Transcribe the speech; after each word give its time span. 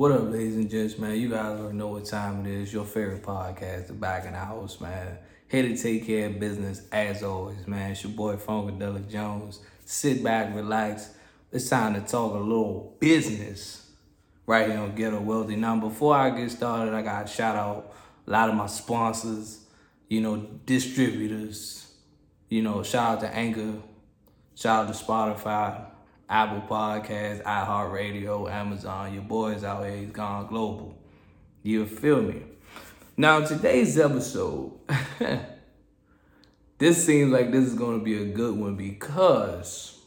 What 0.00 0.12
up, 0.12 0.30
ladies 0.30 0.56
and 0.56 0.70
gents, 0.70 0.96
man? 0.96 1.20
You 1.20 1.28
guys 1.28 1.60
already 1.60 1.76
know 1.76 1.88
what 1.88 2.06
time 2.06 2.46
it 2.46 2.50
is. 2.50 2.72
Your 2.72 2.86
favorite 2.86 3.22
podcast, 3.22 3.88
The 3.88 3.92
Back 3.92 4.24
in 4.24 4.32
the 4.32 4.38
House, 4.38 4.80
man. 4.80 5.18
Here 5.46 5.62
to 5.62 5.76
take 5.76 6.06
care 6.06 6.28
of 6.28 6.40
business 6.40 6.88
as 6.90 7.22
always, 7.22 7.66
man. 7.66 7.90
It's 7.90 8.02
your 8.02 8.12
boy 8.12 8.36
Funkadelic 8.36 9.10
Jones. 9.10 9.60
Sit 9.84 10.24
back, 10.24 10.54
relax. 10.54 11.10
It's 11.52 11.68
time 11.68 11.92
to 11.92 12.00
talk 12.00 12.32
a 12.32 12.38
little 12.38 12.96
business 12.98 13.90
right 14.46 14.70
here 14.70 14.78
on 14.78 14.94
Ghetto 14.94 15.20
Wealthy. 15.20 15.56
Now, 15.56 15.78
before 15.78 16.16
I 16.16 16.30
get 16.30 16.50
started, 16.50 16.94
I 16.94 17.02
got 17.02 17.26
to 17.26 17.30
shout 17.30 17.56
out 17.56 17.94
a 18.26 18.30
lot 18.30 18.48
of 18.48 18.54
my 18.54 18.68
sponsors, 18.68 19.66
you 20.08 20.22
know, 20.22 20.38
distributors. 20.64 21.92
You 22.48 22.62
know, 22.62 22.82
shout 22.82 23.18
out 23.18 23.20
to 23.20 23.36
Anchor, 23.36 23.74
shout 24.54 24.86
out 24.86 24.94
to 24.94 25.04
Spotify, 25.04 25.84
Apple 26.30 26.62
Podcasts, 26.68 27.42
iHeartRadio, 27.42 28.48
Amazon. 28.48 29.12
Your 29.12 29.24
boys 29.24 29.64
out 29.64 29.84
here, 29.84 29.96
he's 29.96 30.12
gone 30.12 30.46
global. 30.46 30.96
You 31.64 31.84
feel 31.84 32.22
me? 32.22 32.42
Now, 33.16 33.44
today's 33.44 33.98
episode, 33.98 34.78
this 36.78 37.04
seems 37.04 37.32
like 37.32 37.50
this 37.50 37.64
is 37.64 37.74
going 37.74 37.98
to 37.98 38.04
be 38.04 38.22
a 38.22 38.26
good 38.26 38.56
one 38.56 38.76
because 38.76 39.98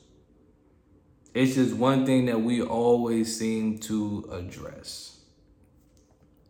it's 1.33 1.55
just 1.55 1.75
one 1.75 2.05
thing 2.05 2.27
that 2.27 2.41
we 2.41 2.61
always 2.61 3.37
seem 3.37 3.79
to 3.79 4.29
address 4.31 5.19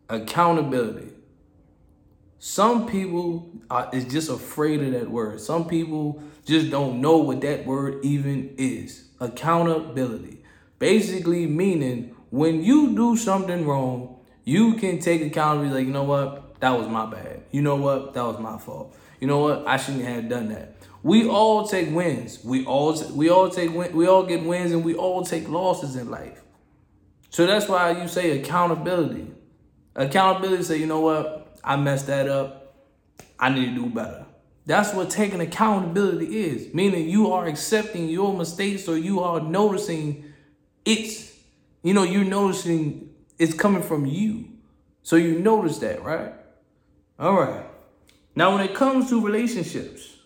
accountability. 0.08 1.13
Some 2.46 2.86
people 2.86 3.50
are 3.70 3.88
is 3.90 4.04
just 4.04 4.28
afraid 4.28 4.82
of 4.82 4.92
that 4.92 5.10
word. 5.10 5.40
Some 5.40 5.66
people 5.66 6.22
just 6.44 6.68
don't 6.70 7.00
know 7.00 7.16
what 7.16 7.40
that 7.40 7.64
word 7.64 8.04
even 8.04 8.54
is. 8.58 9.08
Accountability. 9.18 10.42
Basically 10.78 11.46
meaning 11.46 12.14
when 12.28 12.62
you 12.62 12.94
do 12.94 13.16
something 13.16 13.66
wrong, 13.66 14.18
you 14.44 14.74
can 14.74 14.98
take 14.98 15.22
accountability 15.22 15.74
like, 15.74 15.86
you 15.86 15.92
know 15.94 16.04
what? 16.04 16.60
That 16.60 16.78
was 16.78 16.86
my 16.86 17.06
bad. 17.06 17.44
You 17.50 17.62
know 17.62 17.76
what? 17.76 18.12
That 18.12 18.24
was 18.24 18.38
my 18.38 18.58
fault. 18.58 18.94
You 19.20 19.26
know 19.26 19.38
what? 19.38 19.66
I 19.66 19.78
shouldn't 19.78 20.04
have 20.04 20.28
done 20.28 20.50
that. 20.50 20.76
We 21.02 21.26
all 21.26 21.66
take 21.66 21.94
wins. 21.94 22.44
We 22.44 22.66
all 22.66 22.94
we 23.14 23.30
all 23.30 23.48
take 23.48 23.72
win, 23.72 23.96
we 23.96 24.06
all 24.06 24.22
get 24.22 24.44
wins 24.44 24.70
and 24.70 24.84
we 24.84 24.94
all 24.94 25.24
take 25.24 25.48
losses 25.48 25.96
in 25.96 26.10
life. 26.10 26.42
So 27.30 27.46
that's 27.46 27.68
why 27.68 28.02
you 28.02 28.06
say 28.06 28.38
accountability. 28.38 29.32
Accountability 29.96 30.62
say, 30.64 30.76
you 30.76 30.86
know 30.86 31.00
what? 31.00 31.43
I 31.64 31.76
messed 31.76 32.06
that 32.08 32.28
up. 32.28 32.74
I 33.38 33.48
need 33.48 33.66
to 33.66 33.74
do 33.74 33.86
better. 33.86 34.26
That's 34.66 34.94
what 34.94 35.10
taking 35.10 35.40
accountability 35.40 36.46
is. 36.46 36.72
Meaning 36.74 37.08
you 37.08 37.32
are 37.32 37.46
accepting 37.46 38.08
your 38.08 38.36
mistakes 38.36 38.88
or 38.88 38.96
you 38.96 39.20
are 39.20 39.40
noticing 39.40 40.32
it's, 40.84 41.34
you 41.82 41.94
know, 41.94 42.02
you're 42.02 42.24
noticing 42.24 43.10
it's 43.38 43.54
coming 43.54 43.82
from 43.82 44.06
you. 44.06 44.48
So 45.02 45.16
you 45.16 45.38
notice 45.38 45.78
that, 45.78 46.02
right? 46.02 46.32
All 47.18 47.34
right. 47.34 47.66
Now, 48.34 48.56
when 48.56 48.66
it 48.66 48.74
comes 48.74 49.08
to 49.10 49.24
relationships, 49.24 50.16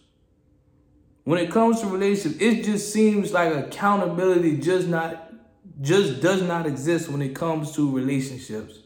when 1.24 1.38
it 1.38 1.50
comes 1.50 1.80
to 1.80 1.86
relationships, 1.86 2.40
it 2.40 2.64
just 2.64 2.92
seems 2.92 3.32
like 3.32 3.54
accountability 3.54 4.58
just 4.58 4.88
not 4.88 5.24
just 5.80 6.20
does 6.20 6.42
not 6.42 6.66
exist 6.66 7.08
when 7.08 7.22
it 7.22 7.34
comes 7.34 7.72
to 7.72 7.90
relationships. 7.90 8.78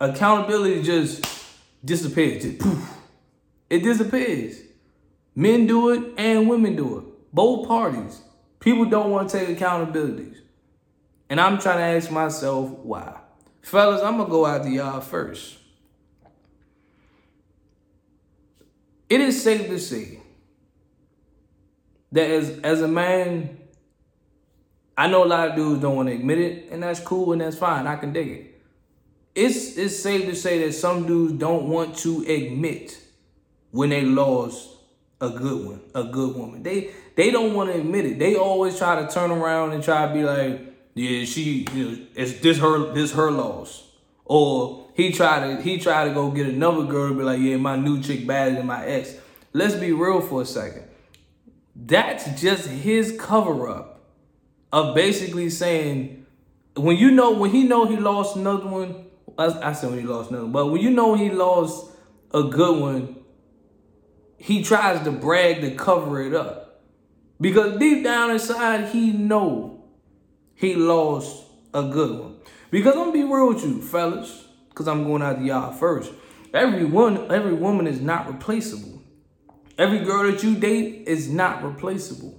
Accountability 0.00 0.82
just 0.82 1.24
disappears. 1.84 2.42
Just 2.42 2.58
poof. 2.58 2.98
It 3.68 3.82
disappears. 3.82 4.60
Men 5.34 5.66
do 5.66 5.90
it 5.90 6.12
and 6.16 6.48
women 6.48 6.76
do 6.76 6.98
it. 6.98 7.04
Both 7.32 7.66
parties. 7.66 8.20
People 8.60 8.84
don't 8.84 9.10
want 9.10 9.30
to 9.30 9.38
take 9.38 9.58
accountabilities. 9.58 10.36
And 11.28 11.40
I'm 11.40 11.58
trying 11.58 11.78
to 11.78 11.84
ask 11.84 12.10
myself 12.10 12.68
why. 12.70 13.18
Fellas, 13.62 14.02
I'm 14.02 14.16
going 14.16 14.26
to 14.26 14.30
go 14.30 14.44
out 14.44 14.64
to 14.64 14.70
y'all 14.70 15.00
first. 15.00 15.58
It 19.08 19.20
is 19.20 19.42
safe 19.42 19.66
to 19.68 19.78
say 19.78 20.20
that 22.12 22.30
as, 22.30 22.58
as 22.60 22.82
a 22.82 22.88
man, 22.88 23.58
I 24.96 25.06
know 25.06 25.24
a 25.24 25.26
lot 25.26 25.48
of 25.48 25.56
dudes 25.56 25.80
don't 25.80 25.96
want 25.96 26.08
to 26.08 26.14
admit 26.14 26.38
it, 26.38 26.68
and 26.70 26.82
that's 26.82 27.00
cool 27.00 27.32
and 27.32 27.40
that's 27.40 27.56
fine. 27.56 27.86
I 27.86 27.96
can 27.96 28.12
dig 28.12 28.28
it 28.28 28.51
it's 29.34 29.76
it's 29.76 29.98
safe 29.98 30.26
to 30.26 30.34
say 30.34 30.64
that 30.64 30.72
some 30.72 31.06
dudes 31.06 31.34
don't 31.34 31.68
want 31.68 31.96
to 31.98 32.22
admit 32.22 32.98
when 33.70 33.90
they 33.90 34.02
lost 34.02 34.68
a 35.20 35.30
good 35.30 35.66
one, 35.66 35.80
a 35.94 36.04
good 36.04 36.36
woman. 36.36 36.62
They 36.62 36.90
they 37.16 37.30
don't 37.30 37.54
want 37.54 37.72
to 37.72 37.78
admit 37.78 38.04
it. 38.04 38.18
They 38.18 38.36
always 38.36 38.78
try 38.78 39.00
to 39.00 39.12
turn 39.12 39.30
around 39.30 39.72
and 39.72 39.82
try 39.82 40.06
to 40.06 40.12
be 40.12 40.24
like, 40.24 40.74
yeah, 40.94 41.24
she, 41.24 41.66
you 41.72 41.90
know, 41.90 41.98
it's 42.14 42.40
this 42.40 42.58
her 42.58 42.92
this 42.92 43.12
her 43.12 43.30
loss. 43.30 43.88
Or 44.24 44.88
he 44.94 45.12
tried 45.12 45.46
to 45.46 45.62
he 45.62 45.78
tried 45.78 46.08
to 46.08 46.14
go 46.14 46.30
get 46.30 46.46
another 46.46 46.84
girl 46.84 47.08
to 47.08 47.14
be 47.14 47.22
like, 47.22 47.40
yeah, 47.40 47.56
my 47.56 47.76
new 47.76 48.02
chick 48.02 48.26
better 48.26 48.54
than 48.54 48.66
my 48.66 48.84
ex. 48.84 49.14
Let's 49.52 49.74
be 49.74 49.92
real 49.92 50.20
for 50.20 50.42
a 50.42 50.46
second. 50.46 50.84
That's 51.74 52.40
just 52.40 52.68
his 52.68 53.16
cover 53.18 53.68
up 53.68 54.00
of 54.72 54.94
basically 54.94 55.50
saying 55.50 56.26
when 56.76 56.96
you 56.96 57.10
know 57.10 57.32
when 57.32 57.50
he 57.50 57.64
know 57.64 57.86
he 57.86 57.96
lost 57.96 58.36
another 58.36 58.66
one, 58.66 59.06
I, 59.48 59.72
said 59.72 59.90
when 59.90 60.00
he 60.00 60.04
lost 60.04 60.30
nothing, 60.30 60.52
but 60.52 60.66
when 60.66 60.80
you 60.80 60.90
know 60.90 61.14
he 61.14 61.30
lost 61.30 61.92
a 62.32 62.44
good 62.44 62.80
one, 62.80 63.16
he 64.36 64.62
tries 64.62 65.02
to 65.04 65.12
brag 65.12 65.60
to 65.60 65.74
cover 65.74 66.22
it 66.22 66.34
up. 66.34 66.82
Because 67.40 67.78
deep 67.78 68.04
down 68.04 68.30
inside, 68.30 68.88
he 68.88 69.12
know 69.12 69.84
he 70.54 70.74
lost 70.74 71.44
a 71.74 71.84
good 71.84 72.18
one. 72.18 72.36
Because 72.70 72.94
I'm 72.94 73.06
gonna 73.06 73.12
be 73.12 73.24
real 73.24 73.48
with 73.48 73.64
you, 73.64 73.82
fellas, 73.82 74.46
because 74.68 74.88
I'm 74.88 75.04
going 75.04 75.22
out 75.22 75.38
to 75.38 75.44
y'all 75.44 75.72
first. 75.72 76.12
Every 76.54 76.84
one, 76.84 77.30
every 77.30 77.54
woman 77.54 77.86
is 77.86 78.00
not 78.00 78.26
replaceable. 78.26 79.02
Every 79.78 80.00
girl 80.00 80.30
that 80.30 80.42
you 80.42 80.54
date 80.54 81.08
is 81.08 81.30
not 81.30 81.64
replaceable. 81.64 82.38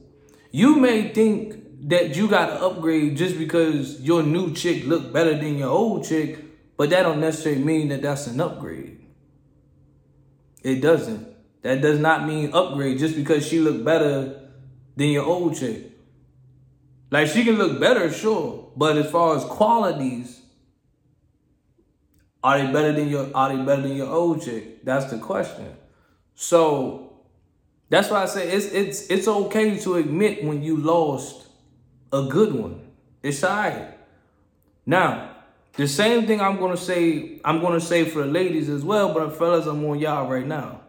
You 0.51 0.75
may 0.75 1.09
think 1.09 1.89
that 1.89 2.15
you 2.15 2.27
got 2.27 2.45
to 2.47 2.61
upgrade 2.61 3.17
just 3.17 3.37
because 3.37 3.99
your 4.01 4.23
new 4.23 4.53
chick 4.53 4.85
look 4.85 5.11
better 5.11 5.33
than 5.37 5.57
your 5.57 5.69
old 5.69 6.05
chick, 6.05 6.39
but 6.77 6.89
that 6.89 7.03
don't 7.03 7.19
necessarily 7.19 7.63
mean 7.63 7.89
that 7.89 8.01
that's 8.01 8.27
an 8.27 8.41
upgrade. 8.41 8.99
It 10.63 10.81
doesn't. 10.81 11.27
That 11.61 11.81
does 11.81 11.99
not 11.99 12.27
mean 12.27 12.53
upgrade 12.53 12.99
just 12.99 13.15
because 13.15 13.47
she 13.47 13.59
look 13.59 13.83
better 13.83 14.49
than 14.95 15.09
your 15.09 15.25
old 15.25 15.57
chick. 15.57 15.91
Like 17.11 17.27
she 17.27 17.43
can 17.43 17.57
look 17.57 17.79
better, 17.79 18.11
sure, 18.11 18.71
but 18.75 18.97
as 18.97 19.09
far 19.11 19.37
as 19.37 19.43
qualities, 19.45 20.41
are 22.43 22.57
they 22.57 22.71
better 22.71 22.91
than 22.91 23.07
your 23.07 23.29
are 23.35 23.55
they 23.55 23.63
better 23.63 23.83
than 23.83 23.95
your 23.95 24.09
old 24.09 24.43
chick? 24.43 24.83
That's 24.83 25.05
the 25.11 25.19
question. 25.19 25.77
So 26.35 27.23
that's 27.89 28.09
why 28.09 28.23
I 28.23 28.25
say 28.25 28.49
it's 28.51 28.65
it's 28.65 29.07
it's 29.07 29.27
okay 29.27 29.77
to 29.79 29.95
admit 29.95 30.43
when 30.43 30.63
you 30.63 30.77
lost 30.77 31.47
a 32.11 32.23
good 32.23 32.53
one. 32.53 32.81
It's 33.21 33.43
alright. 33.43 33.97
Now, 34.85 35.32
the 35.75 35.87
same 35.87 36.27
thing 36.27 36.39
I'm 36.39 36.59
gonna 36.59 36.77
say, 36.77 37.39
I'm 37.43 37.59
gonna 37.59 37.81
say 37.81 38.05
for 38.05 38.23
the 38.23 38.31
ladies 38.31 38.69
as 38.69 38.83
well, 38.83 39.13
but 39.13 39.37
fellas, 39.37 39.65
I'm 39.65 39.83
on 39.85 39.99
y'all 39.99 40.29
right 40.29 40.45
now. 40.45 40.81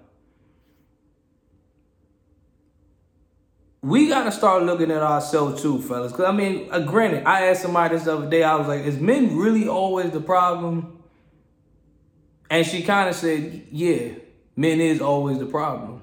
We 3.81 4.09
gotta 4.09 4.33
start 4.33 4.63
looking 4.63 4.91
at 4.91 5.03
ourselves 5.03 5.61
too, 5.63 5.81
fellas. 5.81 6.13
Cause 6.13 6.25
I 6.27 6.33
mean, 6.33 6.69
uh, 6.71 6.81
granted, 6.81 7.25
I 7.27 7.47
asked 7.47 7.63
somebody 7.63 7.97
this 7.97 8.07
other 8.07 8.29
day, 8.29 8.43
I 8.43 8.57
was 8.57 8.69
like, 8.69 8.83
is 8.85 8.99
men 8.99 9.37
really 9.37 9.69
always 9.69 10.11
the 10.11 10.21
problem? 10.21 11.03
And 12.51 12.67
she 12.67 12.83
kind 12.83 13.09
of 13.09 13.15
said, 13.15 13.67
yeah, 13.71 14.13
men 14.57 14.81
is 14.81 15.01
always 15.01 15.39
the 15.39 15.47
problem. 15.47 16.03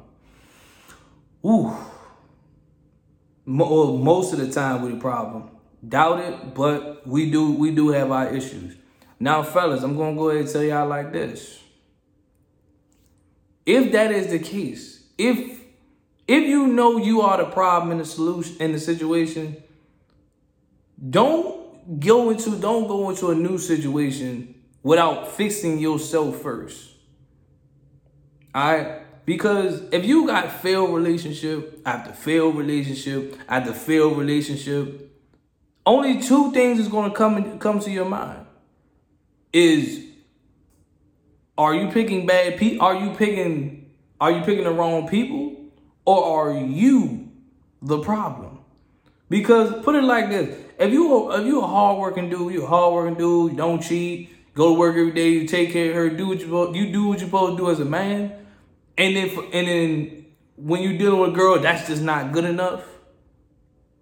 Ooh. 1.46 1.76
Mo- 3.46 3.98
most 3.98 4.34
of 4.34 4.40
the 4.40 4.52
time, 4.52 4.82
we 4.82 4.92
the 4.92 4.98
problem. 4.98 5.50
Doubt 5.88 6.20
it, 6.20 6.54
but 6.54 7.08
we 7.08 7.32
do 7.32 7.54
we 7.54 7.72
do 7.72 7.90
have 7.90 8.12
our 8.12 8.28
issues. 8.34 8.76
Now, 9.20 9.44
fellas, 9.44 9.84
I'm 9.84 9.98
gonna 9.98 10.16
go 10.16 10.30
ahead 10.30 10.42
and 10.42 10.52
tell 10.52 10.64
y'all 10.64 10.88
like 10.88 11.12
this. 11.12 11.60
If 13.66 13.92
that 13.92 14.12
is 14.12 14.28
the 14.28 14.40
case, 14.40 15.04
if 15.18 15.60
if 16.28 16.48
you 16.48 16.68
know 16.68 16.98
you 16.98 17.22
are 17.22 17.38
the 17.38 17.46
problem 17.46 17.92
in 17.92 17.98
the 17.98 18.06
solution 18.06 18.58
in 18.60 18.72
the 18.72 18.80
situation, 18.80 19.58
don't 21.10 22.00
go 22.00 22.30
into 22.30 22.52
don't 22.58 22.88
go 22.88 23.10
into 23.10 23.32
a 23.32 23.36
new 23.36 23.58
situation 23.58 24.56
without 24.84 25.32
fixing 25.32 25.80
yourself 25.80 26.42
first. 26.42 26.92
Alright? 28.56 29.26
Because 29.26 29.84
if 29.92 30.06
you 30.06 30.28
got 30.28 30.52
failed 30.52 30.94
relationship 30.94 31.82
after 31.86 32.12
failed 32.12 32.56
relationship 32.56 33.38
after 33.48 33.74
failed 33.74 34.18
relationship, 34.18 35.11
only 35.86 36.22
two 36.22 36.52
things 36.52 36.80
is 36.80 36.88
going 36.88 37.12
to 37.12 37.16
come 37.16 37.60
come 37.60 37.80
to 37.80 37.92
your 37.92 38.06
mind. 38.06 38.46
Is 39.54 40.06
are 41.58 41.76
you 41.76 41.90
picking 41.90 42.26
bad 42.26 42.58
people? 42.58 42.86
Are 42.86 42.96
you 42.96 43.12
picking 43.12 43.92
are 44.20 44.32
you 44.32 44.42
picking 44.42 44.64
the 44.64 44.72
wrong 44.72 45.08
people 45.08 45.56
or 46.06 46.50
are 46.50 46.58
you 46.58 47.30
the 47.82 48.00
problem? 48.00 48.60
Because 49.30 49.82
put 49.84 49.96
it 49.96 50.04
like 50.04 50.30
this, 50.30 50.58
If 50.78 50.92
you 50.92 51.32
if 51.32 51.46
you 51.46 51.62
a 51.62 51.68
hardworking 51.68 52.30
dude, 52.30 52.54
you 52.54 52.64
a 52.64 52.68
hardworking 52.68 53.16
dude, 53.16 53.52
you 53.52 53.58
don't 53.58 53.82
cheat, 53.82 54.30
go 54.54 54.74
to 54.74 54.80
work 54.80 54.96
every 54.96 55.12
day, 55.12 55.30
you 55.30 55.48
take 55.48 55.72
care 55.72 55.90
of 55.90 55.96
her, 55.96 56.10
do 56.10 56.28
what 56.28 56.40
you 56.40 56.76
you 56.76 56.92
do 56.92 57.08
what 57.08 57.20
you're 57.20 57.28
supposed 57.28 57.58
to 57.58 57.64
do 57.64 57.70
as 57.70 57.80
a 57.80 57.86
man, 57.86 58.34
and 58.98 59.16
then 59.16 59.30
and 59.54 59.68
then 59.68 60.26
when 60.58 60.82
you 60.82 60.98
dealing 60.98 61.20
with 61.20 61.32
a 61.32 61.34
girl, 61.34 61.60
that's 61.60 61.88
just 61.88 62.02
not 62.02 62.32
good 62.32 62.46
enough. 62.46 62.84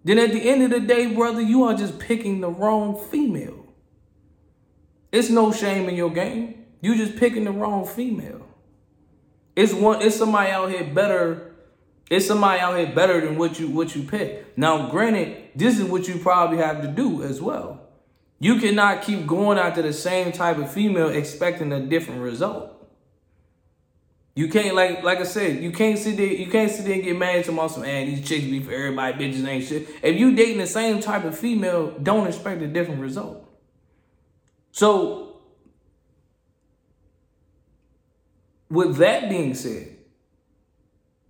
Then 0.04 0.18
at 0.18 0.32
the 0.32 0.48
end 0.48 0.62
of 0.62 0.70
the 0.70 0.80
day, 0.80 1.14
brother, 1.14 1.40
you 1.40 1.64
are 1.64 1.74
just 1.74 1.98
picking 1.98 2.40
the 2.40 2.48
wrong 2.48 2.98
female. 3.10 3.66
It's 5.12 5.28
no 5.28 5.52
shame 5.52 5.88
in 5.88 5.94
your 5.94 6.10
game. 6.10 6.64
You 6.80 6.96
just 6.96 7.16
picking 7.16 7.44
the 7.44 7.52
wrong 7.52 7.86
female. 7.86 8.46
It's 9.54 9.72
one. 9.74 10.00
It's 10.00 10.16
somebody 10.16 10.50
out 10.50 10.70
here 10.70 10.84
better. 10.84 11.54
It's 12.08 12.26
somebody 12.26 12.60
out 12.60 12.78
here 12.78 12.94
better 12.94 13.20
than 13.20 13.36
what 13.36 13.60
you 13.60 13.68
what 13.68 13.94
you 13.94 14.04
pick. 14.04 14.56
Now, 14.56 14.88
granted, 14.88 15.50
this 15.54 15.78
is 15.78 15.84
what 15.84 16.08
you 16.08 16.18
probably 16.18 16.58
have 16.58 16.80
to 16.82 16.88
do 16.88 17.22
as 17.22 17.40
well. 17.40 17.88
You 18.38 18.58
cannot 18.58 19.02
keep 19.02 19.26
going 19.26 19.58
after 19.58 19.82
the 19.82 19.92
same 19.92 20.32
type 20.32 20.56
of 20.56 20.72
female 20.72 21.10
expecting 21.10 21.72
a 21.72 21.80
different 21.80 22.22
result. 22.22 22.79
You 24.34 24.48
can't 24.48 24.76
like 24.76 25.02
like 25.02 25.18
I 25.18 25.24
said, 25.24 25.62
you 25.62 25.72
can't 25.72 25.98
sit 25.98 26.16
there, 26.16 26.26
you 26.26 26.46
can't 26.46 26.70
sit 26.70 26.84
there 26.84 26.94
and 26.94 27.02
get 27.02 27.18
mad 27.18 27.44
to 27.44 27.68
some 27.68 27.82
man, 27.82 28.06
these 28.06 28.26
chicks 28.26 28.44
be 28.44 28.62
for 28.62 28.72
everybody, 28.72 29.18
bitches 29.18 29.46
ain't 29.46 29.64
shit. 29.64 29.88
If 30.02 30.18
you 30.18 30.34
dating 30.34 30.58
the 30.58 30.66
same 30.66 31.00
type 31.00 31.24
of 31.24 31.36
female, 31.36 31.90
don't 32.02 32.26
expect 32.26 32.62
a 32.62 32.68
different 32.68 33.00
result. 33.00 33.46
So 34.72 35.40
with 38.68 38.96
that 38.98 39.28
being 39.28 39.54
said, 39.54 39.96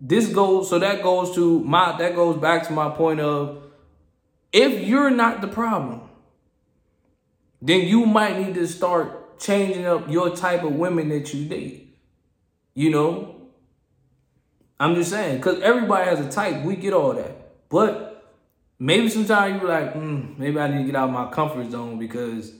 this 0.01 0.29
goes 0.29 0.69
so 0.69 0.79
that 0.79 1.03
goes 1.03 1.35
to 1.35 1.61
my 1.61 1.97
that 1.99 2.15
goes 2.15 2.37
back 2.37 2.67
to 2.67 2.73
my 2.73 2.91
point 2.91 3.21
of 3.21 3.63
if 4.53 4.87
you're 4.87 5.11
not 5.11 5.41
the 5.41 5.49
problem, 5.49 6.03
then 7.63 7.87
you 7.87 8.05
might 8.05 8.39
need 8.39 8.55
to 8.55 8.67
start 8.67 9.39
changing 9.39 9.87
up 9.87 10.11
your 10.11 10.35
type 10.37 10.65
of 10.65 10.75
women 10.75 11.09
that 11.09 11.33
you 11.33 11.47
date. 11.47 11.90
You 12.75 12.91
know? 12.91 13.37
I'm 14.79 14.95
just 14.95 15.11
saying, 15.11 15.37
because 15.37 15.61
everybody 15.61 16.09
has 16.09 16.21
a 16.21 16.31
type. 16.31 16.65
We 16.65 16.77
get 16.77 16.95
all 16.95 17.13
that. 17.13 17.69
But 17.69 18.11
maybe 18.79 19.09
sometimes 19.09 19.61
you're 19.61 19.71
like, 19.71 19.95
mm, 19.95 20.39
maybe 20.39 20.59
I 20.59 20.69
need 20.69 20.79
to 20.79 20.85
get 20.85 20.97
out 20.97 21.09
of 21.09 21.15
my 21.15 21.31
comfort 21.31 21.71
zone 21.71 21.99
because 21.99 22.53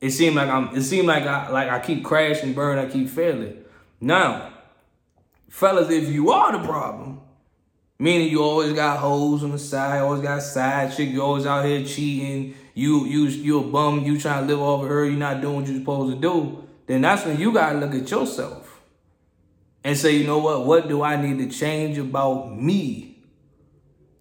it 0.00 0.10
seemed 0.10 0.36
like 0.36 0.48
I'm 0.48 0.74
it 0.74 0.82
seemed 0.82 1.06
like 1.06 1.22
I 1.24 1.48
like 1.50 1.68
I 1.68 1.78
keep 1.78 2.04
crashing, 2.04 2.52
burn, 2.54 2.78
I 2.78 2.86
keep 2.90 3.08
failing. 3.08 3.56
Now, 4.00 4.52
fellas, 5.48 5.90
if 5.90 6.08
you 6.08 6.30
are 6.30 6.58
the 6.58 6.66
problem, 6.66 7.20
meaning 7.98 8.28
you 8.28 8.42
always 8.42 8.72
got 8.72 8.98
hoes 8.98 9.44
on 9.44 9.52
the 9.52 9.58
side, 9.58 10.00
always 10.00 10.22
got 10.22 10.42
side 10.42 10.94
chick, 10.94 11.10
you 11.10 11.22
always 11.22 11.46
out 11.46 11.64
here 11.64 11.84
cheating, 11.84 12.54
you 12.74 13.04
you 13.06 13.26
you 13.26 13.60
a 13.60 13.62
bum, 13.62 14.00
you 14.00 14.18
trying 14.18 14.46
to 14.46 14.52
live 14.52 14.60
off 14.60 14.82
of 14.82 14.88
her, 14.88 15.04
you're 15.04 15.14
not 15.14 15.40
doing 15.40 15.56
what 15.56 15.66
you're 15.68 15.78
supposed 15.78 16.14
to 16.14 16.20
do, 16.20 16.66
then 16.86 17.02
that's 17.02 17.24
when 17.24 17.38
you 17.38 17.52
gotta 17.52 17.78
look 17.78 17.94
at 17.94 18.10
yourself 18.10 18.69
and 19.82 19.96
say, 19.96 20.12
you 20.12 20.26
know 20.26 20.38
what, 20.38 20.66
what 20.66 20.88
do 20.88 21.02
I 21.02 21.16
need 21.16 21.38
to 21.38 21.56
change 21.56 21.98
about 21.98 22.56
me? 22.56 23.22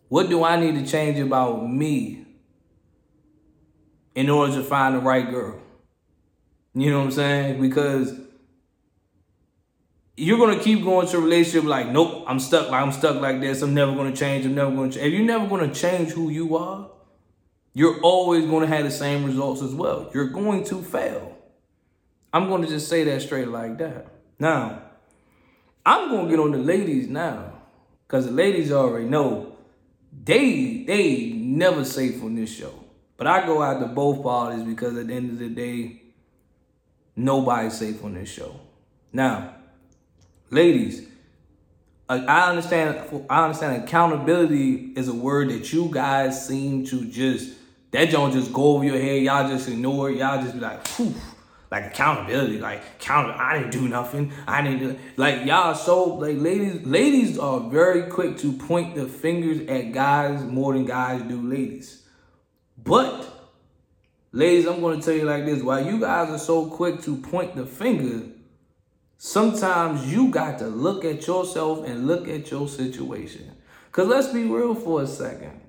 What 0.07 0.29
do 0.29 0.43
I 0.43 0.59
need 0.59 0.83
to 0.83 0.89
change 0.89 1.19
about 1.19 1.69
me 1.69 2.25
in 4.15 4.29
order 4.29 4.53
to 4.53 4.63
find 4.63 4.95
the 4.95 4.99
right 4.99 5.29
girl? 5.29 5.59
You 6.73 6.91
know 6.91 6.99
what 6.99 7.05
I'm 7.05 7.11
saying? 7.11 7.61
Because 7.61 8.19
you're 10.15 10.37
gonna 10.37 10.59
keep 10.59 10.83
going 10.83 11.07
to 11.07 11.17
a 11.17 11.21
relationship 11.21 11.63
like, 11.63 11.87
nope, 11.87 12.23
I'm 12.27 12.39
stuck. 12.39 12.69
Like 12.69 12.81
I'm 12.81 12.91
stuck 12.91 13.21
like 13.21 13.39
this. 13.39 13.61
I'm 13.61 13.73
never 13.73 13.95
gonna 13.95 14.15
change. 14.15 14.45
I'm 14.45 14.55
never 14.55 14.71
gonna 14.71 14.91
change. 14.91 15.05
If 15.05 15.13
you're 15.13 15.23
never 15.23 15.47
gonna 15.47 15.73
change 15.73 16.09
who 16.09 16.29
you 16.29 16.57
are, 16.57 16.89
you're 17.73 17.99
always 18.01 18.45
gonna 18.45 18.67
have 18.67 18.83
the 18.83 18.91
same 18.91 19.25
results 19.25 19.61
as 19.61 19.73
well. 19.73 20.09
You're 20.13 20.29
going 20.29 20.63
to 20.65 20.81
fail. 20.81 21.37
I'm 22.33 22.49
gonna 22.49 22.67
just 22.67 22.89
say 22.89 23.03
that 23.05 23.21
straight 23.21 23.47
like 23.47 23.77
that. 23.77 24.07
Now, 24.39 24.88
I'm 25.85 26.09
gonna 26.09 26.29
get 26.29 26.39
on 26.39 26.51
the 26.51 26.57
ladies 26.57 27.07
now, 27.07 27.53
cause 28.07 28.25
the 28.25 28.31
ladies 28.31 28.71
already 28.71 29.05
know 29.05 29.55
they 30.23 30.83
they 30.83 31.31
never 31.31 31.85
safe 31.85 32.23
on 32.23 32.35
this 32.35 32.53
show. 32.53 32.73
But 33.17 33.27
I 33.27 33.45
go 33.45 33.61
out 33.61 33.79
to 33.79 33.87
both 33.87 34.23
parties 34.23 34.63
because 34.63 34.97
at 34.97 35.07
the 35.07 35.13
end 35.13 35.31
of 35.31 35.39
the 35.39 35.49
day, 35.49 36.01
nobody's 37.15 37.77
safe 37.77 38.03
on 38.03 38.13
this 38.13 38.29
show. 38.29 38.59
Now, 39.11 39.55
ladies, 40.49 41.07
I 42.07 42.49
understand. 42.49 43.25
I 43.29 43.43
understand. 43.43 43.83
Accountability 43.83 44.93
is 44.95 45.07
a 45.07 45.13
word 45.13 45.49
that 45.49 45.71
you 45.71 45.89
guys 45.91 46.47
seem 46.47 46.85
to 46.87 47.05
just 47.05 47.55
that 47.91 48.09
don't 48.09 48.31
just 48.31 48.53
go 48.53 48.75
over 48.75 48.83
your 48.83 48.99
head. 48.99 49.21
Y'all 49.21 49.47
just 49.47 49.67
ignore 49.67 50.09
it. 50.09 50.17
Y'all 50.17 50.41
just 50.41 50.55
be 50.55 50.59
like, 50.59 50.87
Phew. 50.87 51.13
Like 51.71 51.85
accountability. 51.85 52.59
Like 52.59 52.99
count. 52.99 53.37
I 53.39 53.59
didn't 53.59 53.71
do 53.71 53.87
nothing. 53.87 54.33
I 54.47 54.61
didn't 54.61 54.79
do 54.79 54.99
like 55.17 55.45
y'all. 55.45 55.75
So 55.75 56.15
like 56.15 56.37
ladies, 56.37 56.85
ladies 56.85 57.37
are 57.37 57.59
very 57.69 58.03
quick 58.09 58.37
to 58.39 58.53
point 58.53 58.95
the 58.95 59.05
fingers 59.05 59.67
at 59.67 59.91
guys 59.91 60.43
more 60.43 60.73
than 60.73 60.85
guys 60.85 61.21
do 61.23 61.41
ladies. 61.41 62.03
But 62.77 63.27
ladies, 64.31 64.65
I'm 64.65 64.81
going 64.81 64.99
to 64.99 65.05
tell 65.05 65.15
you 65.15 65.25
like 65.25 65.45
this: 65.45 65.61
while 65.61 65.85
you 65.85 65.99
guys 65.99 66.29
are 66.29 66.39
so 66.39 66.67
quick 66.67 67.01
to 67.03 67.17
point 67.17 67.55
the 67.55 67.65
finger 67.65 68.23
Sometimes 69.21 70.09
you 70.09 70.29
got 70.29 70.59
to 70.59 70.67
look 70.67 71.03
at 71.03 71.27
yourself 71.27 71.85
and 71.85 72.07
look 72.07 72.29
at 72.29 72.49
your 72.49 72.69
situation. 72.69 73.51
Because 73.87 74.07
let's 74.07 74.29
be 74.29 74.45
real 74.45 74.73
for 74.73 75.01
a 75.01 75.07
second. 75.07 75.59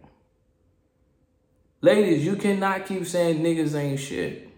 Ladies, 1.81 2.25
you 2.25 2.37
cannot 2.37 2.87
keep 2.87 3.05
saying 3.07 3.43
niggas 3.43 3.75
ain't 3.75 3.99
shit. 3.99 4.50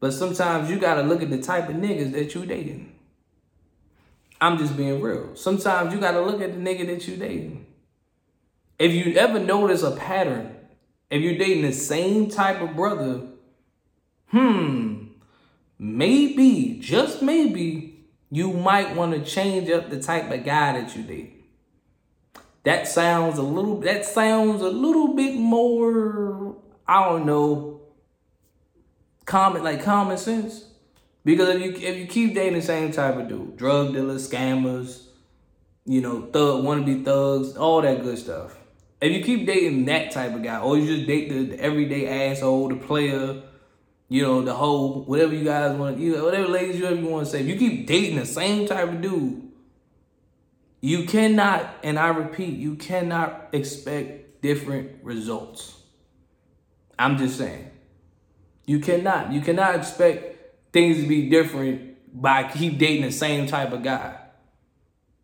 But 0.00 0.12
sometimes 0.12 0.70
you 0.70 0.78
got 0.78 0.94
to 0.94 1.02
look 1.02 1.22
at 1.22 1.30
the 1.30 1.40
type 1.40 1.68
of 1.68 1.76
niggas 1.76 2.12
that 2.12 2.34
you 2.34 2.44
dating. 2.44 2.92
I'm 4.40 4.58
just 4.58 4.76
being 4.76 5.00
real. 5.00 5.34
Sometimes 5.34 5.94
you 5.94 6.00
got 6.00 6.12
to 6.12 6.20
look 6.20 6.40
at 6.42 6.52
the 6.52 6.58
nigga 6.58 6.86
that 6.86 7.08
you 7.08 7.16
dating. 7.16 7.66
If 8.78 8.92
you 8.92 9.14
ever 9.14 9.38
notice 9.38 9.82
a 9.82 9.92
pattern, 9.92 10.54
if 11.10 11.22
you're 11.22 11.38
dating 11.38 11.62
the 11.62 11.72
same 11.72 12.28
type 12.28 12.60
of 12.60 12.76
brother, 12.76 13.22
hmm, 14.28 15.06
maybe, 15.78 16.78
just 16.80 17.22
maybe, 17.22 18.04
you 18.30 18.52
might 18.52 18.94
want 18.94 19.12
to 19.12 19.24
change 19.30 19.70
up 19.70 19.88
the 19.88 20.02
type 20.02 20.30
of 20.30 20.44
guy 20.44 20.78
that 20.78 20.94
you 20.94 21.02
date. 21.02 21.32
That 22.64 22.88
sounds 22.88 23.38
a 23.38 23.42
little 23.42 23.78
that 23.80 24.04
sounds 24.04 24.60
a 24.60 24.68
little 24.68 25.14
bit 25.14 25.36
more, 25.36 26.56
I 26.86 27.08
don't 27.08 27.24
know, 27.24 27.75
common 29.26 29.62
like 29.62 29.82
common 29.82 30.16
sense. 30.16 30.64
Because 31.24 31.56
if 31.56 31.62
you 31.62 31.88
if 31.88 31.96
you 31.98 32.06
keep 32.06 32.34
dating 32.34 32.54
the 32.54 32.62
same 32.62 32.92
type 32.92 33.16
of 33.16 33.28
dude, 33.28 33.56
drug 33.56 33.92
dealers, 33.92 34.30
scammers, 34.30 35.02
you 35.84 36.00
know, 36.00 36.22
thug 36.22 36.64
wannabe 36.64 37.04
thugs, 37.04 37.56
all 37.56 37.82
that 37.82 38.02
good 38.02 38.18
stuff. 38.18 38.56
If 39.00 39.12
you 39.12 39.22
keep 39.22 39.46
dating 39.46 39.84
that 39.86 40.12
type 40.12 40.34
of 40.34 40.42
guy, 40.42 40.58
or 40.58 40.78
you 40.78 40.96
just 40.96 41.06
date 41.06 41.28
the, 41.28 41.44
the 41.44 41.60
everyday 41.60 42.30
asshole, 42.30 42.68
the 42.68 42.76
player, 42.76 43.42
you 44.08 44.22
know, 44.22 44.42
the 44.42 44.54
whole 44.54 45.04
whatever 45.04 45.34
you 45.34 45.44
guys 45.44 45.76
want, 45.76 45.98
you 45.98 46.22
whatever 46.22 46.46
ladies 46.48 46.78
you 46.78 46.86
ever 46.86 47.04
want 47.04 47.26
to 47.26 47.32
say. 47.32 47.40
If 47.40 47.48
you 47.48 47.56
keep 47.56 47.86
dating 47.86 48.18
the 48.18 48.26
same 48.26 48.66
type 48.66 48.88
of 48.88 49.00
dude, 49.02 49.50
you 50.80 51.04
cannot, 51.06 51.74
and 51.82 51.98
I 51.98 52.08
repeat, 52.08 52.56
you 52.56 52.76
cannot 52.76 53.48
expect 53.52 54.40
different 54.42 55.02
results. 55.02 55.76
I'm 56.98 57.18
just 57.18 57.36
saying. 57.36 57.72
You 58.66 58.80
cannot. 58.80 59.32
You 59.32 59.40
cannot 59.40 59.76
expect 59.76 60.72
things 60.72 60.98
to 60.98 61.08
be 61.08 61.28
different 61.30 61.96
by 62.20 62.44
keep 62.44 62.78
dating 62.78 63.02
the 63.02 63.12
same 63.12 63.46
type 63.46 63.72
of 63.72 63.82
guy. 63.82 64.18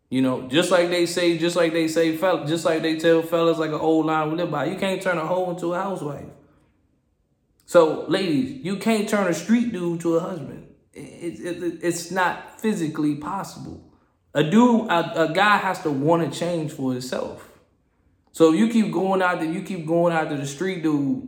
You 0.09 0.21
know, 0.21 0.47
just 0.47 0.71
like 0.71 0.89
they 0.89 1.05
say, 1.05 1.37
just 1.37 1.55
like 1.55 1.73
they 1.73 1.87
say, 1.87 2.15
fella, 2.15 2.47
just 2.47 2.65
like 2.65 2.81
they 2.81 2.97
tell 2.97 3.21
fellas 3.21 3.57
like 3.57 3.71
an 3.71 3.79
old 3.79 4.05
line 4.05 4.31
we 4.31 4.37
live 4.37 4.51
by, 4.51 4.65
you 4.65 4.77
can't 4.77 5.01
turn 5.01 5.17
a 5.17 5.25
hoe 5.25 5.49
into 5.49 5.73
a 5.73 5.81
housewife. 5.81 6.25
So, 7.65 8.05
ladies, 8.07 8.63
you 8.63 8.77
can't 8.77 9.09
turn 9.09 9.27
a 9.27 9.33
street 9.33 9.71
dude 9.71 10.01
to 10.01 10.17
a 10.17 10.19
husband. 10.19 10.67
It, 10.93 11.39
it, 11.39 11.79
it's 11.81 12.11
not 12.11 12.61
physically 12.61 13.15
possible. 13.15 13.83
A 14.35 14.43
dude, 14.43 14.89
a, 14.89 15.23
a 15.29 15.33
guy 15.33 15.57
has 15.57 15.81
to 15.81 15.89
want 15.89 16.31
to 16.31 16.39
change 16.39 16.71
for 16.71 16.91
himself. 16.91 17.49
So 18.31 18.51
if 18.53 18.59
you 18.59 18.67
keep 18.69 18.91
going 18.91 19.21
out 19.21 19.39
there, 19.39 19.51
you 19.51 19.61
keep 19.61 19.85
going 19.85 20.13
out 20.13 20.29
to 20.29 20.37
the 20.37 20.47
street 20.47 20.83
dude. 20.83 21.27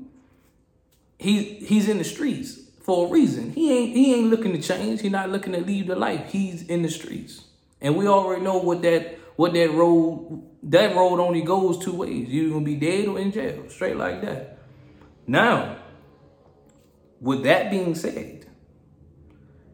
He's 1.17 1.67
he's 1.67 1.89
in 1.89 1.97
the 1.97 2.03
streets 2.03 2.59
for 2.81 3.07
a 3.07 3.09
reason. 3.09 3.51
He 3.51 3.71
ain't 3.71 3.95
he 3.95 4.13
ain't 4.13 4.29
looking 4.29 4.53
to 4.53 4.61
change. 4.61 5.01
He's 5.01 5.11
not 5.11 5.29
looking 5.29 5.53
to 5.53 5.61
leave 5.61 5.87
the 5.87 5.95
life. 5.95 6.31
He's 6.31 6.63
in 6.63 6.81
the 6.81 6.89
streets, 6.89 7.45
and 7.81 7.95
we 7.95 8.07
already 8.07 8.41
know 8.41 8.57
what 8.57 8.81
that 8.83 9.17
what 9.35 9.53
that 9.53 9.71
road 9.71 10.43
that 10.63 10.95
road 10.95 11.19
only 11.19 11.41
goes 11.41 11.83
two 11.83 11.93
ways. 11.93 12.29
You're 12.29 12.51
gonna 12.51 12.65
be 12.65 12.75
dead 12.75 13.07
or 13.07 13.19
in 13.19 13.31
jail, 13.31 13.69
straight 13.69 13.97
like 13.97 14.21
that. 14.21 14.59
Now, 15.27 15.77
with 17.19 17.43
that 17.43 17.71
being 17.71 17.95
said, 17.95 18.45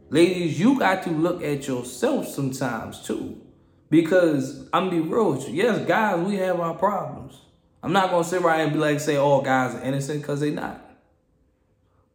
ladies, 0.10 0.60
you 0.60 0.80
got 0.80 1.04
to 1.04 1.10
look 1.10 1.44
at 1.44 1.68
yourself 1.68 2.28
sometimes 2.28 3.02
too. 3.02 3.42
Because 3.90 4.70
I'm 4.72 4.90
be 4.90 5.02
real 5.02 5.34
with 5.34 5.50
you. 5.50 5.56
Yes, 5.56 5.86
guys, 5.86 6.26
we 6.26 6.38
have 6.38 6.62
our 6.62 6.76
problems. 6.76 7.42
I'm 7.84 7.92
not 7.92 8.10
gonna 8.10 8.24
sit 8.24 8.42
right 8.42 8.62
and 8.62 8.72
be 8.72 8.80
like 8.80 9.02
say 9.02 9.18
all 9.18 9.42
guys 9.42 9.76
are 9.76 9.84
innocent 9.84 10.22
because 10.22 10.40
they 10.40 10.52
not. 10.52 10.91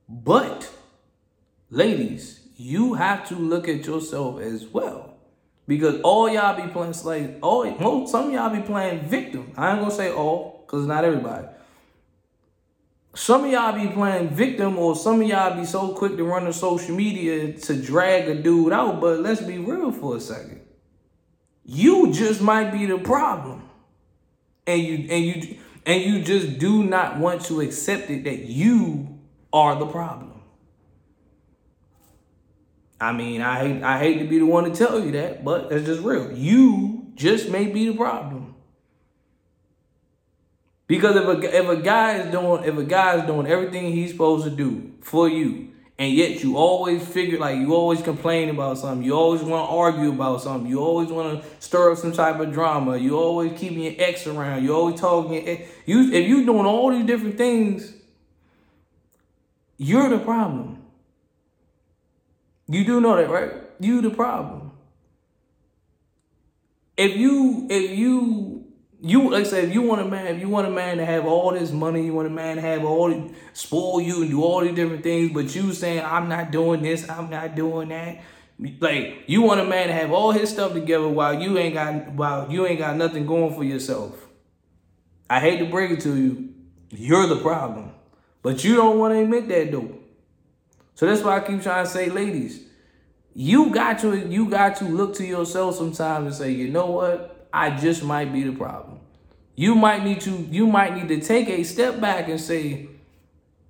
But 0.08 0.70
ladies, 1.70 2.40
you 2.56 2.94
have 2.94 3.28
to 3.28 3.34
look 3.34 3.68
at 3.68 3.86
yourself 3.86 4.40
as 4.40 4.64
well. 4.66 5.14
Because 5.68 6.00
all 6.02 6.28
y'all 6.28 6.54
be 6.54 6.70
playing 6.72 6.94
like 7.04 7.38
all 7.42 7.68
most 7.78 8.12
some 8.12 8.32
y'all 8.32 8.54
be 8.54 8.62
playing 8.62 9.00
victim. 9.00 9.52
I 9.56 9.72
ain't 9.72 9.80
gonna 9.80 9.92
say 9.92 10.12
all, 10.12 10.64
because 10.64 10.86
not 10.86 11.04
everybody. 11.04 11.48
Some 13.14 13.46
of 13.46 13.50
y'all 13.50 13.72
be 13.72 13.88
playing 13.88 14.28
victim, 14.28 14.78
or 14.78 14.94
some 14.94 15.22
of 15.22 15.26
y'all 15.26 15.58
be 15.58 15.64
so 15.64 15.94
quick 15.94 16.16
to 16.18 16.24
run 16.24 16.44
to 16.44 16.52
social 16.52 16.94
media 16.94 17.52
to 17.52 17.82
drag 17.82 18.28
a 18.28 18.34
dude 18.34 18.72
out. 18.72 19.00
But 19.00 19.20
let's 19.20 19.40
be 19.40 19.58
real 19.58 19.90
for 19.90 20.16
a 20.16 20.20
second. 20.20 20.60
You 21.64 22.12
just 22.12 22.40
might 22.40 22.70
be 22.70 22.86
the 22.86 22.98
problem. 22.98 23.68
And 24.68 24.80
you 24.80 25.08
and 25.10 25.24
you 25.24 25.58
and 25.84 26.02
you 26.02 26.22
just 26.22 26.58
do 26.58 26.84
not 26.84 27.18
want 27.18 27.44
to 27.46 27.60
accept 27.60 28.10
it 28.10 28.24
that 28.24 28.44
you 28.44 29.15
are 29.52 29.78
the 29.78 29.86
problem. 29.86 30.32
I 33.00 33.12
mean, 33.12 33.42
I 33.42 33.58
hate 33.58 33.82
I 33.82 33.98
hate 33.98 34.18
to 34.20 34.24
be 34.26 34.38
the 34.38 34.46
one 34.46 34.64
to 34.64 34.74
tell 34.74 35.04
you 35.04 35.12
that, 35.12 35.44
but 35.44 35.70
it's 35.70 35.86
just 35.86 36.02
real. 36.02 36.32
You 36.32 37.06
just 37.14 37.50
may 37.50 37.66
be 37.66 37.88
the 37.88 37.94
problem. 37.94 38.54
Because 40.86 41.16
if 41.16 41.24
a 41.24 41.58
if 41.58 41.68
a 41.68 41.82
guy 41.82 42.18
is 42.18 42.30
doing 42.30 42.64
if 42.64 42.76
a 42.76 42.84
guy 42.84 43.18
is 43.18 43.26
doing 43.26 43.46
everything 43.46 43.92
he's 43.92 44.12
supposed 44.12 44.44
to 44.44 44.50
do 44.50 44.92
for 45.02 45.28
you, 45.28 45.70
and 45.98 46.12
yet 46.12 46.42
you 46.42 46.56
always 46.56 47.06
figure 47.06 47.38
like 47.38 47.58
you 47.58 47.74
always 47.74 48.00
complain 48.02 48.50
about 48.50 48.78
something, 48.78 49.04
you 49.04 49.12
always 49.12 49.42
want 49.42 49.68
to 49.68 49.74
argue 49.74 50.10
about 50.10 50.42
something, 50.42 50.70
you 50.70 50.78
always 50.78 51.08
want 51.08 51.42
to 51.42 51.48
stir 51.58 51.92
up 51.92 51.98
some 51.98 52.12
type 52.12 52.38
of 52.38 52.52
drama, 52.52 52.96
you 52.96 53.18
always 53.18 53.58
keeping 53.58 53.80
your 53.80 53.94
ex 53.98 54.26
around, 54.26 54.62
you 54.62 54.74
always 54.74 55.00
talking 55.00 55.46
eh, 55.46 55.66
you 55.86 56.12
if 56.12 56.28
you 56.28 56.46
doing 56.46 56.66
all 56.66 56.90
these 56.90 57.04
different 57.06 57.36
things, 57.36 57.92
you're 59.78 60.08
the 60.08 60.18
problem. 60.18 60.82
You 62.68 62.84
do 62.84 63.00
know 63.00 63.16
that, 63.16 63.30
right? 63.30 63.52
You 63.78 64.00
the 64.00 64.10
problem. 64.10 64.72
If 66.96 67.16
you, 67.16 67.66
if 67.70 67.96
you, 67.96 68.64
you 69.02 69.30
like 69.30 69.42
I 69.42 69.48
said, 69.48 69.64
if 69.64 69.74
you 69.74 69.82
want 69.82 70.00
a 70.00 70.06
man, 70.06 70.26
if 70.34 70.40
you 70.40 70.48
want 70.48 70.66
a 70.66 70.70
man 70.70 70.96
to 70.96 71.04
have 71.04 71.26
all 71.26 71.52
this 71.52 71.70
money, 71.70 72.04
you 72.04 72.14
want 72.14 72.26
a 72.26 72.30
man 72.30 72.56
to 72.56 72.62
have 72.62 72.84
all 72.84 73.08
the 73.08 73.30
spoil 73.52 74.00
you 74.00 74.22
and 74.22 74.30
do 74.30 74.42
all 74.42 74.62
these 74.62 74.74
different 74.74 75.02
things, 75.02 75.32
but 75.32 75.54
you 75.54 75.72
saying 75.72 76.02
I'm 76.04 76.28
not 76.28 76.50
doing 76.50 76.82
this, 76.82 77.08
I'm 77.08 77.28
not 77.28 77.54
doing 77.54 77.88
that. 77.90 78.22
Like 78.80 79.24
you 79.26 79.42
want 79.42 79.60
a 79.60 79.64
man 79.64 79.88
to 79.88 79.92
have 79.92 80.10
all 80.10 80.32
his 80.32 80.48
stuff 80.48 80.72
together 80.72 81.06
while 81.06 81.40
you 81.40 81.58
ain't 81.58 81.74
got 81.74 82.12
while 82.12 82.50
you 82.50 82.66
ain't 82.66 82.78
got 82.78 82.96
nothing 82.96 83.26
going 83.26 83.54
for 83.54 83.62
yourself. 83.62 84.26
I 85.28 85.40
hate 85.40 85.58
to 85.58 85.66
break 85.66 85.90
it 85.90 86.00
to 86.00 86.16
you, 86.16 86.54
you're 86.88 87.26
the 87.26 87.36
problem. 87.36 87.92
But 88.46 88.62
you 88.62 88.76
don't 88.76 89.00
want 89.00 89.12
to 89.12 89.18
admit 89.18 89.48
that 89.48 89.72
though. 89.72 89.98
So 90.94 91.04
that's 91.04 91.20
why 91.20 91.36
I 91.36 91.40
keep 91.40 91.62
trying 91.62 91.84
to 91.84 91.90
say, 91.90 92.08
ladies, 92.08 92.62
you 93.34 93.70
got 93.70 93.98
to 94.02 94.16
you 94.16 94.48
got 94.48 94.76
to 94.76 94.84
look 94.84 95.16
to 95.16 95.26
yourself 95.26 95.74
sometimes 95.74 96.26
and 96.26 96.32
say, 96.32 96.52
you 96.52 96.68
know 96.68 96.86
what? 96.86 97.48
I 97.52 97.70
just 97.70 98.04
might 98.04 98.32
be 98.32 98.44
the 98.44 98.52
problem. 98.52 99.00
You 99.56 99.74
might 99.74 100.04
need 100.04 100.20
to 100.20 100.30
you 100.30 100.68
might 100.68 100.94
need 100.94 101.08
to 101.08 101.20
take 101.20 101.48
a 101.48 101.64
step 101.64 102.00
back 102.00 102.28
and 102.28 102.40
say, 102.40 102.88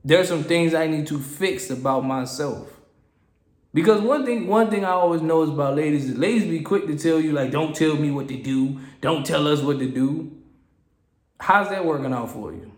there's 0.04 0.28
some 0.28 0.44
things 0.44 0.74
I 0.74 0.88
need 0.88 1.06
to 1.06 1.20
fix 1.20 1.70
about 1.70 2.04
myself. 2.04 2.70
Because 3.72 4.02
one 4.02 4.26
thing, 4.26 4.46
one 4.46 4.68
thing 4.68 4.84
I 4.84 4.90
always 4.90 5.22
know 5.22 5.42
is 5.42 5.48
about 5.48 5.76
ladies 5.76 6.10
is 6.10 6.18
ladies 6.18 6.44
be 6.44 6.60
quick 6.60 6.86
to 6.88 6.98
tell 6.98 7.18
you 7.18 7.32
like, 7.32 7.50
don't 7.50 7.74
tell 7.74 7.96
me 7.96 8.10
what 8.10 8.28
to 8.28 8.36
do, 8.36 8.78
don't 9.00 9.24
tell 9.24 9.48
us 9.48 9.62
what 9.62 9.78
to 9.78 9.88
do. 9.88 10.36
How's 11.40 11.70
that 11.70 11.82
working 11.82 12.12
out 12.12 12.30
for 12.30 12.52
you? 12.52 12.75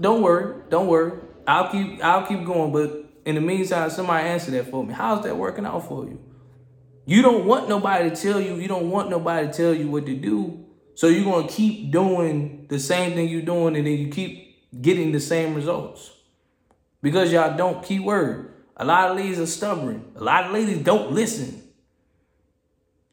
Don't 0.00 0.22
worry, 0.22 0.62
don't 0.68 0.88
worry. 0.88 1.12
I'll 1.46 1.70
keep 1.70 2.02
I'll 2.02 2.26
keep 2.26 2.44
going, 2.44 2.72
but 2.72 3.04
in 3.24 3.36
the 3.36 3.40
meantime, 3.40 3.90
somebody 3.90 4.28
answer 4.28 4.50
that 4.52 4.68
for 4.68 4.84
me. 4.84 4.92
How's 4.92 5.22
that 5.24 5.36
working 5.36 5.64
out 5.64 5.86
for 5.86 6.04
you? 6.04 6.20
You 7.04 7.22
don't 7.22 7.44
want 7.44 7.68
nobody 7.68 8.10
to 8.10 8.16
tell 8.16 8.40
you, 8.40 8.56
you 8.56 8.68
don't 8.68 8.90
want 8.90 9.10
nobody 9.10 9.46
to 9.46 9.52
tell 9.52 9.74
you 9.74 9.88
what 9.90 10.06
to 10.06 10.14
do. 10.14 10.64
So 10.94 11.06
you're 11.08 11.24
gonna 11.24 11.48
keep 11.48 11.90
doing 11.92 12.66
the 12.68 12.78
same 12.78 13.14
thing 13.14 13.28
you're 13.28 13.42
doing, 13.42 13.76
and 13.76 13.86
then 13.86 13.98
you 13.98 14.08
keep 14.08 14.80
getting 14.80 15.12
the 15.12 15.20
same 15.20 15.54
results. 15.54 16.10
Because 17.00 17.32
y'all 17.32 17.56
don't 17.56 17.84
keep 17.84 18.02
word. 18.02 18.52
A 18.76 18.84
lot 18.84 19.10
of 19.10 19.16
ladies 19.16 19.38
are 19.38 19.46
stubborn. 19.46 20.04
A 20.16 20.22
lot 20.22 20.46
of 20.46 20.52
ladies 20.52 20.78
don't 20.78 21.12
listen. 21.12 21.62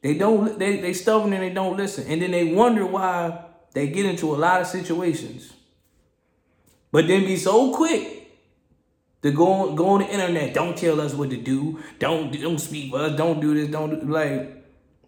They 0.02 0.14
don't 0.14 0.58
they 0.58 0.80
they 0.80 0.92
stubborn 0.92 1.32
and 1.32 1.42
they 1.42 1.50
don't 1.50 1.76
listen. 1.76 2.06
And 2.08 2.22
then 2.22 2.30
they 2.30 2.52
wonder 2.52 2.86
why 2.86 3.44
they 3.74 3.88
get 3.88 4.06
into 4.06 4.34
a 4.34 4.36
lot 4.36 4.60
of 4.60 4.66
situations. 4.66 5.52
But 6.92 7.06
then 7.06 7.24
be 7.24 7.36
so 7.36 7.74
quick 7.74 8.20
to 9.22 9.30
go 9.30 9.46
on, 9.52 9.76
go 9.76 9.90
on 9.90 10.00
the 10.00 10.08
internet. 10.08 10.54
Don't 10.54 10.76
tell 10.76 11.00
us 11.00 11.14
what 11.14 11.30
to 11.30 11.36
do. 11.36 11.78
Don't 11.98 12.32
don't 12.32 12.58
speak 12.58 12.90
for 12.90 12.98
us. 12.98 13.16
Don't 13.16 13.40
do 13.40 13.54
this. 13.54 13.68
Don't 13.68 13.90
do 13.90 14.12
like. 14.12 14.56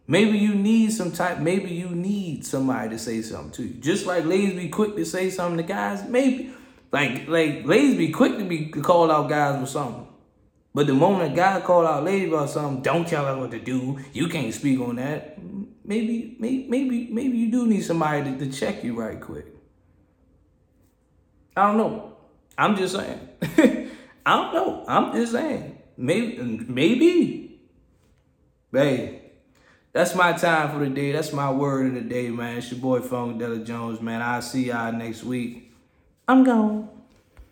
Maybe 0.06 0.38
you 0.38 0.54
need 0.54 0.92
some 0.92 1.12
type. 1.12 1.38
Maybe 1.38 1.70
you 1.70 1.88
need 1.88 2.44
somebody 2.44 2.90
to 2.90 2.98
say 2.98 3.22
something 3.22 3.52
to 3.52 3.62
you. 3.64 3.80
Just 3.80 4.06
like 4.06 4.24
ladies 4.24 4.54
be 4.54 4.68
quick 4.68 4.96
to 4.96 5.04
say 5.04 5.30
something 5.30 5.58
to 5.58 5.62
guys. 5.62 6.06
Maybe 6.08 6.52
like 6.92 7.26
like 7.28 7.64
ladies 7.64 7.96
be 7.96 8.10
quick 8.10 8.38
to 8.38 8.44
be 8.44 8.70
to 8.70 8.82
call 8.82 9.10
out 9.10 9.28
guys 9.28 9.58
for 9.58 9.66
something. 9.66 10.06
But 10.74 10.86
the 10.86 10.94
moment 10.94 11.32
a 11.32 11.36
guy 11.36 11.60
call 11.60 11.86
out 11.86 12.04
ladies 12.04 12.28
about 12.28 12.48
something, 12.48 12.82
don't 12.82 13.06
tell 13.06 13.26
her 13.26 13.36
what 13.36 13.50
to 13.50 13.60
do. 13.60 13.98
You 14.12 14.28
can't 14.28 14.54
speak 14.54 14.80
on 14.80 14.96
that. 14.96 15.38
Maybe 15.84 16.36
maybe 16.38 16.66
maybe 16.68 17.08
maybe 17.10 17.36
you 17.38 17.50
do 17.50 17.66
need 17.66 17.82
somebody 17.82 18.30
to, 18.30 18.38
to 18.38 18.52
check 18.52 18.84
you 18.84 18.98
right 18.98 19.20
quick. 19.20 19.46
I 21.56 21.66
don't 21.66 21.76
know. 21.76 22.16
I'm 22.56 22.76
just 22.76 22.94
saying. 22.94 23.28
I 24.26 24.37
don't 24.37 24.54
know. 24.54 24.85
I'm 24.87 25.12
just 25.12 25.32
saying. 25.32 25.78
Maybe, 25.97 26.38
maybe. 26.38 27.61
Hey, 28.73 29.23
that's 29.92 30.14
my 30.14 30.32
time 30.32 30.71
for 30.71 30.78
the 30.78 30.88
day. 30.88 31.12
That's 31.12 31.32
my 31.32 31.50
word 31.50 31.88
of 31.88 31.94
the 31.94 32.00
day, 32.00 32.30
man. 32.30 32.59
It's 32.59 32.71
your 32.71 32.80
boy 32.80 33.00
Funkadelic 33.00 33.66
Jones, 33.66 34.00
man. 34.00 34.23
I'll 34.23 34.40
see 34.40 34.66
y'all 34.68 34.92
next 34.92 35.25
week. 35.25 35.73
I'm 36.26 36.44
gone. 36.44 36.88